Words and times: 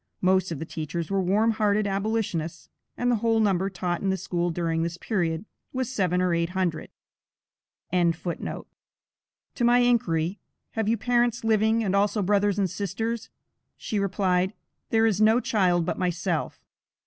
Most 0.21 0.51
of 0.51 0.57
the 0.57 0.65
teachers 0.65 1.11
were 1.11 1.21
warm 1.21 1.51
hearted 1.51 1.85
abolitionists, 1.85 2.69
and 2.97 3.11
the 3.11 3.17
whole 3.17 3.39
number 3.39 3.69
taught 3.69 4.01
in 4.01 4.09
this 4.09 4.23
school 4.23 4.49
during 4.49 4.81
this 4.81 4.97
period, 4.97 5.45
was 5.73 5.91
seven 5.91 6.23
or 6.23 6.33
eight 6.33 6.49
hundred.] 6.57 6.89
To 7.93 8.45
my 9.61 9.77
inquiry, 9.77 10.39
have 10.71 10.87
you 10.89 10.97
parents 10.97 11.43
living, 11.43 11.83
and 11.83 11.95
also 11.95 12.23
brothers 12.23 12.57
and 12.57 12.67
sisters, 12.67 13.29
she 13.77 13.99
replied: 13.99 14.55
"There 14.89 15.05
is 15.05 15.21
no 15.21 15.39
child 15.39 15.85
but 15.85 15.99
myself." 15.99 16.63